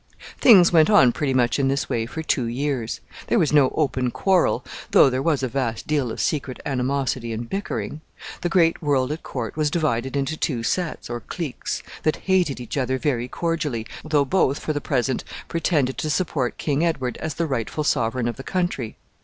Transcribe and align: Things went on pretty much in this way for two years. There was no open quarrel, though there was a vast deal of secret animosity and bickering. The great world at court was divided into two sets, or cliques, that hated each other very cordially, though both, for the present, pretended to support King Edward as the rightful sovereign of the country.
Things 0.39 0.71
went 0.73 0.89
on 0.89 1.11
pretty 1.11 1.31
much 1.31 1.59
in 1.59 1.67
this 1.67 1.87
way 1.87 2.07
for 2.07 2.23
two 2.23 2.45
years. 2.47 3.01
There 3.27 3.37
was 3.37 3.53
no 3.53 3.71
open 3.75 4.09
quarrel, 4.09 4.65
though 4.89 5.11
there 5.11 5.21
was 5.21 5.43
a 5.43 5.47
vast 5.47 5.85
deal 5.85 6.11
of 6.11 6.19
secret 6.19 6.59
animosity 6.65 7.31
and 7.31 7.47
bickering. 7.47 8.01
The 8.41 8.49
great 8.49 8.81
world 8.81 9.11
at 9.11 9.21
court 9.21 9.55
was 9.55 9.69
divided 9.69 10.17
into 10.17 10.35
two 10.35 10.63
sets, 10.63 11.07
or 11.07 11.19
cliques, 11.19 11.83
that 12.01 12.15
hated 12.25 12.59
each 12.59 12.77
other 12.77 12.97
very 12.97 13.27
cordially, 13.27 13.85
though 14.03 14.25
both, 14.25 14.57
for 14.57 14.73
the 14.73 14.81
present, 14.81 15.23
pretended 15.47 15.99
to 15.99 16.09
support 16.09 16.57
King 16.57 16.83
Edward 16.83 17.17
as 17.17 17.35
the 17.35 17.45
rightful 17.45 17.83
sovereign 17.83 18.27
of 18.27 18.37
the 18.37 18.43
country. 18.43 18.97